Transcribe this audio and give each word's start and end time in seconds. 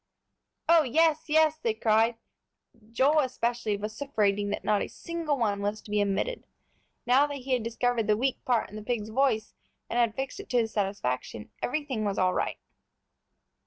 "Oh, 0.67 0.81
yes, 0.81 1.25
yes!" 1.27 1.59
they 1.59 1.75
cried, 1.75 2.15
Joel 2.91 3.19
especially 3.19 3.75
vociferating 3.75 4.49
that 4.49 4.63
not 4.63 4.81
a 4.81 4.87
single 4.87 5.37
one 5.37 5.61
was 5.61 5.79
to 5.83 5.91
be 5.91 6.01
omitted. 6.01 6.43
Now 7.05 7.27
that 7.27 7.35
he 7.37 7.53
had 7.53 7.61
discovered 7.61 8.07
the 8.07 8.17
weak 8.17 8.43
part 8.43 8.71
in 8.71 8.75
the 8.77 8.81
pig's 8.81 9.09
voice, 9.09 9.53
and 9.91 9.99
had 9.99 10.15
fixed 10.15 10.39
it 10.39 10.49
to 10.49 10.57
his 10.57 10.73
satisfaction, 10.73 11.51
everything 11.61 12.03
was 12.03 12.17
all 12.17 12.33
right. 12.33 12.57